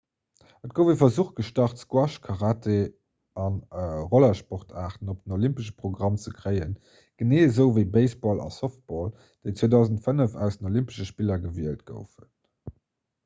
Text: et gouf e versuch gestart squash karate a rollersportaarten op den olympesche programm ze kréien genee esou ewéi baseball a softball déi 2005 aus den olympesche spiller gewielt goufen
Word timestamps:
et 0.67 0.71
gouf 0.77 0.87
e 0.91 0.93
versuch 0.99 1.27
gestart 1.39 1.81
squash 1.81 2.13
karate 2.23 2.77
a 3.43 3.43
rollersportaarten 4.13 5.11
op 5.13 5.19
den 5.27 5.35
olympesche 5.37 5.75
programm 5.83 6.17
ze 6.23 6.33
kréien 6.39 6.73
genee 7.23 7.43
esou 7.51 7.69
ewéi 7.73 7.85
baseball 7.97 8.41
a 8.45 8.47
softball 8.57 9.13
déi 9.19 9.53
2005 9.61 10.35
aus 10.47 10.57
den 10.63 10.71
olympesche 10.73 11.05
spiller 11.11 11.39
gewielt 11.45 11.85
goufen 11.93 12.33